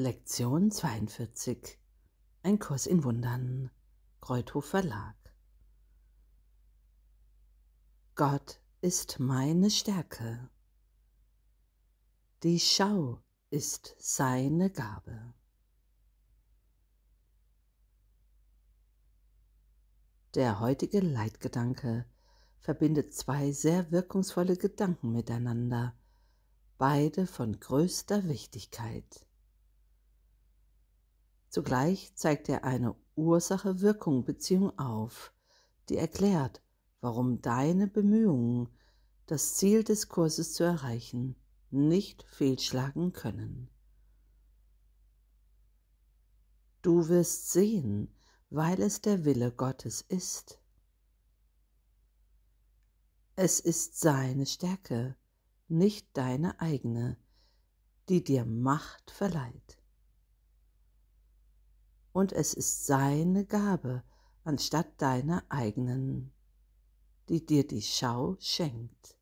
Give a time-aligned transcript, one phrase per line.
[0.00, 1.76] Lektion 42
[2.44, 3.72] Ein Kurs in Wundern
[4.20, 5.16] Kreuthof Verlag
[8.14, 10.50] Gott ist meine Stärke.
[12.44, 15.34] Die Schau ist seine Gabe.
[20.36, 22.06] Der heutige Leitgedanke
[22.60, 25.98] verbindet zwei sehr wirkungsvolle Gedanken miteinander,
[26.76, 29.27] beide von größter Wichtigkeit.
[31.48, 35.32] Zugleich zeigt er eine Ursache-Wirkung-Beziehung auf,
[35.88, 36.62] die erklärt,
[37.00, 38.68] warum deine Bemühungen,
[39.26, 41.36] das Ziel des Kurses zu erreichen,
[41.70, 43.68] nicht fehlschlagen können.
[46.82, 48.14] Du wirst sehen,
[48.50, 50.58] weil es der Wille Gottes ist.
[53.36, 55.16] Es ist seine Stärke,
[55.68, 57.18] nicht deine eigene,
[58.08, 59.78] die dir Macht verleiht.
[62.18, 64.02] Und es ist seine Gabe
[64.42, 66.32] anstatt deiner eigenen,
[67.28, 69.16] die dir die Schau schenkt.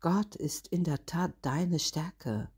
[0.00, 2.50] Gott ist in der Tat deine Stärke.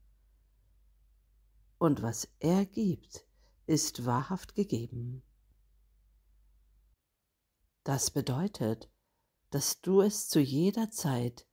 [1.77, 3.27] Und was er gibt,
[3.67, 5.23] ist wahrhaft gegeben.
[7.85, 8.91] Das bedeutet,
[9.51, 11.47] dass du es zu jeder Zeit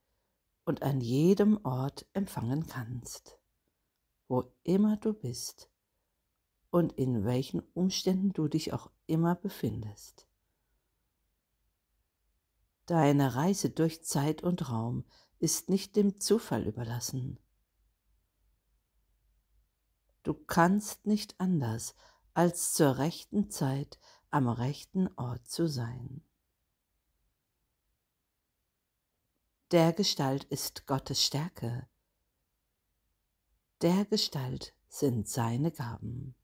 [0.64, 3.38] und an jedem Ort empfangen kannst,
[4.28, 5.70] wo immer du bist
[6.70, 10.26] und in welchen Umständen du dich auch immer befindest.
[12.86, 15.04] Deine Reise durch Zeit und Raum
[15.38, 17.38] ist nicht dem Zufall überlassen.
[20.22, 21.94] Du kannst nicht anders,
[22.34, 23.98] als zur rechten Zeit
[24.30, 26.22] am rechten Ort zu sein.
[29.72, 31.88] Der Gestalt ist Gottes Stärke.
[33.82, 36.34] Der Gestalt sind seine Gaben.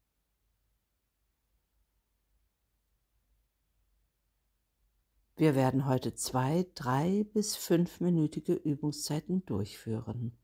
[5.36, 10.36] Wir werden heute zwei, drei bis fünfminütige Übungszeiten durchführen.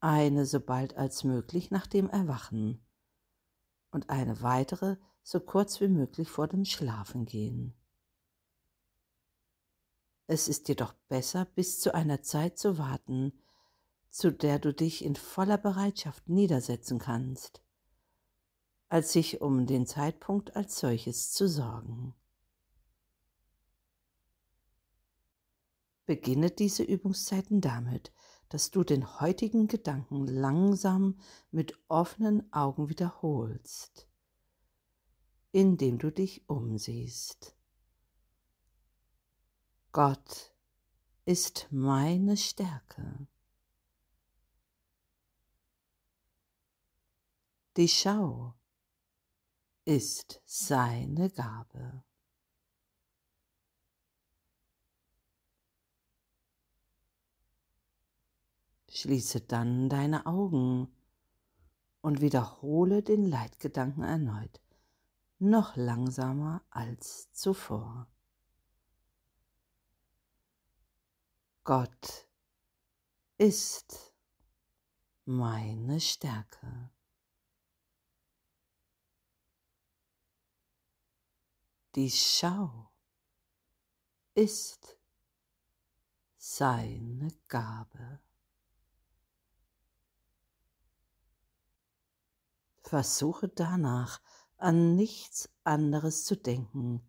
[0.00, 2.82] Eine so bald als möglich nach dem Erwachen
[3.90, 7.74] und eine weitere so kurz wie möglich vor dem Schlafengehen.
[10.26, 13.38] Es ist jedoch besser, bis zu einer Zeit zu warten,
[14.14, 17.64] zu der du dich in voller Bereitschaft niedersetzen kannst,
[18.88, 22.14] als sich um den Zeitpunkt als solches zu sorgen.
[26.06, 28.12] Beginne diese Übungszeiten damit,
[28.50, 31.18] dass du den heutigen Gedanken langsam
[31.50, 34.08] mit offenen Augen wiederholst,
[35.50, 37.56] indem du dich umsiehst.
[39.90, 40.54] Gott
[41.24, 43.26] ist meine Stärke.
[47.76, 48.54] Die Schau
[49.84, 52.04] ist seine Gabe.
[58.88, 60.86] Schließe dann deine Augen
[62.00, 64.60] und wiederhole den Leitgedanken erneut,
[65.40, 68.06] noch langsamer als zuvor.
[71.64, 72.28] Gott
[73.36, 74.14] ist
[75.24, 76.93] meine Stärke.
[81.94, 82.90] Die Schau
[84.34, 84.98] ist
[86.36, 88.20] seine Gabe.
[92.82, 94.20] Versuche danach
[94.56, 97.00] an nichts anderes zu denken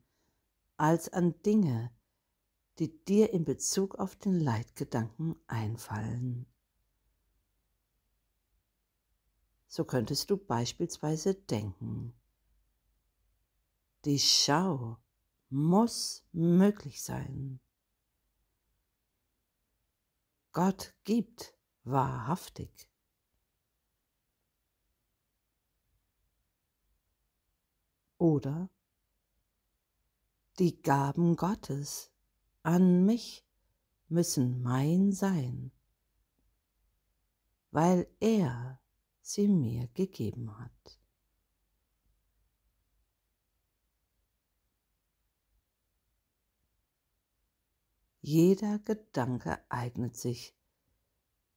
[0.78, 1.91] als an Dinge,
[2.78, 6.45] die dir in Bezug auf den Leitgedanken einfallen.
[9.66, 12.13] So könntest du beispielsweise denken,
[14.06, 15.00] die Schau
[15.50, 17.60] muss möglich sein.
[20.52, 22.90] Gott gibt wahrhaftig.
[28.18, 28.69] Oder
[30.60, 32.12] die Gaben Gottes
[32.63, 33.46] an mich
[34.08, 35.72] müssen mein sein,
[37.72, 38.80] weil er
[39.22, 41.00] sie mir gegeben hat.
[48.27, 50.56] Jeder Gedanke eignet sich,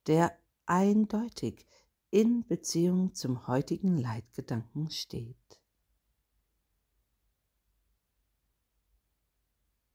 [0.06, 1.64] der eindeutig
[2.10, 5.62] in Beziehung zum heutigen Leitgedanken steht.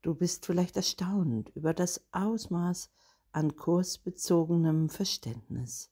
[0.02, 2.90] Du bist vielleicht erstaunt über das Ausmaß
[3.34, 5.92] an kursbezogenem Verständnis,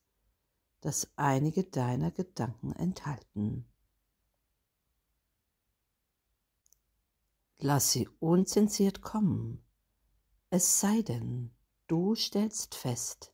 [0.80, 3.68] das einige deiner Gedanken enthalten.
[7.60, 9.64] Lass sie unzensiert kommen,
[10.54, 11.50] es sei denn,
[11.88, 13.34] du stellst fest,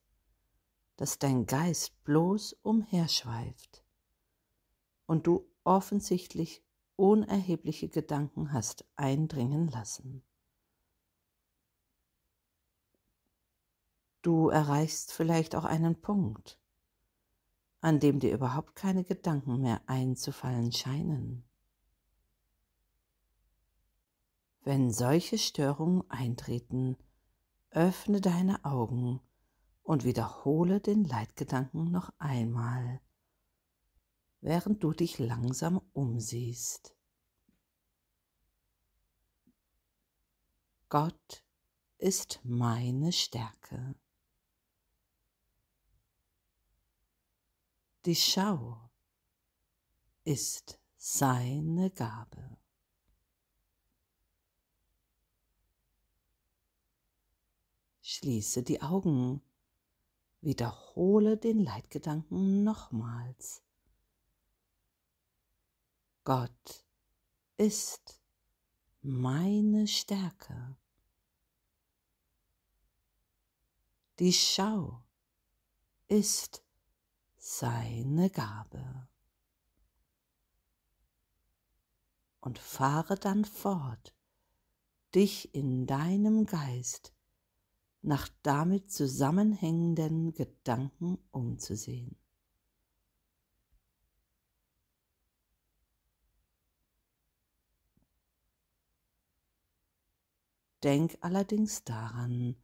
[0.98, 3.84] dass dein Geist bloß umherschweift
[5.08, 6.64] und du offensichtlich
[6.96, 10.24] unerhebliche Gedanken hast eindringen lassen.
[14.22, 16.60] Du erreichst vielleicht auch einen Punkt,
[17.82, 21.44] an dem dir überhaupt keine Gedanken mehr einzufallen scheinen.
[24.62, 26.96] Wenn solche Störungen eintreten,
[27.78, 29.22] öffne deine Augen
[29.84, 33.00] und wiederhole den Leitgedanken noch einmal,
[34.42, 36.96] während du dich langsam umsiehst.
[40.90, 41.46] Gott
[42.00, 43.94] ist meine Stärke.
[48.06, 48.90] Die Schau
[50.24, 52.58] ist seine Gabe.
[58.18, 59.44] Schließe die Augen,
[60.42, 63.62] wiederhole den Leitgedanken nochmals.
[66.24, 66.84] Gott
[67.58, 68.20] ist
[69.04, 70.76] meine Stärke.
[74.18, 75.04] Die Schau
[76.08, 76.64] ist
[77.38, 79.08] seine Gabe.
[82.40, 84.16] Und fahre dann fort,
[85.14, 87.14] dich in deinem Geist
[88.02, 92.18] nach damit zusammenhängenden Gedanken umzusehen.
[100.84, 102.56] Denk allerdings daran,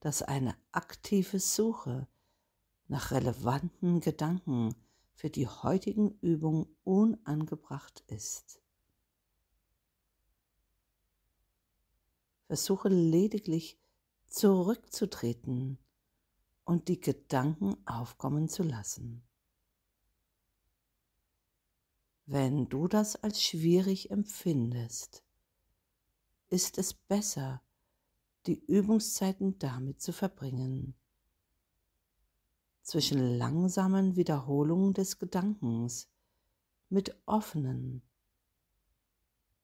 [0.00, 2.08] dass eine aktive Suche
[2.88, 4.74] nach relevanten Gedanken
[5.14, 8.60] für die heutigen Übung unangebracht ist.
[12.48, 13.81] Versuche lediglich
[14.32, 15.78] zurückzutreten
[16.64, 19.22] und die Gedanken aufkommen zu lassen.
[22.24, 25.22] Wenn du das als schwierig empfindest,
[26.48, 27.62] ist es besser,
[28.46, 30.94] die Übungszeiten damit zu verbringen,
[32.82, 36.08] zwischen langsamen Wiederholungen des Gedankens
[36.88, 38.02] mit offenen,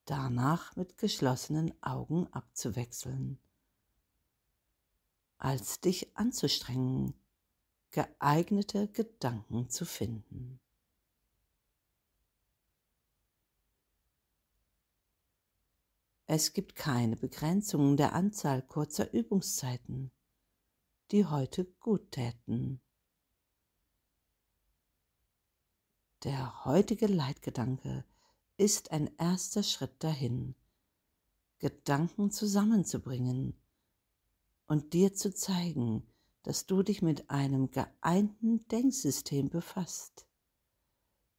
[0.05, 3.39] danach mit geschlossenen Augen abzuwechseln,
[5.39, 7.15] als dich anzustrengen,
[7.91, 10.61] geeignete Gedanken zu finden.
[16.27, 20.13] Es gibt keine Begrenzung der Anzahl kurzer Übungszeiten,
[21.11, 22.83] die heute gut täten.
[26.25, 28.05] Der heutige Leitgedanke
[28.59, 30.55] ist ein erster Schritt dahin,
[31.61, 33.57] Gedanken zusammenzubringen
[34.69, 36.07] und dir zu zeigen,
[36.45, 40.27] dass du dich mit einem geeinten Denksystem befasst,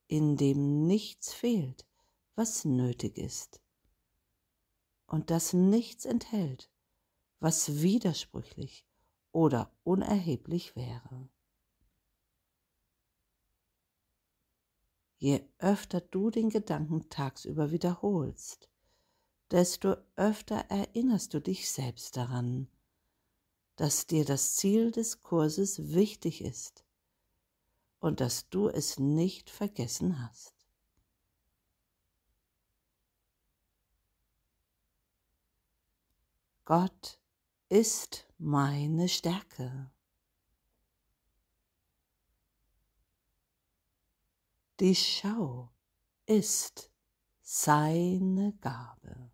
[0.08, 1.88] in dem nichts fehlt,
[2.36, 3.62] was nötig ist,
[5.06, 6.70] und das nichts enthält,
[7.40, 8.86] was widersprüchlich
[9.32, 11.30] oder unerheblich wäre.
[15.18, 18.70] Je öfter du den Gedanken tagsüber wiederholst,
[19.52, 22.70] desto öfter erinnerst du dich selbst daran,
[23.80, 26.84] dass dir das Ziel des Kurses wichtig ist
[28.00, 30.54] und dass du es nicht vergessen hast.
[36.66, 37.22] Gott
[37.70, 39.90] ist meine Stärke.
[44.82, 45.72] Die Schau
[46.26, 46.92] ist
[47.42, 49.29] seine Gabe.